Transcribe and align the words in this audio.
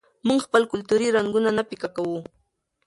موږ 0.27 0.39
خپل 0.47 0.61
کلتوري 0.71 1.07
رنګونه 1.17 1.49
نه 1.57 1.63
پیکه 1.69 1.89
کوو. 1.95 2.19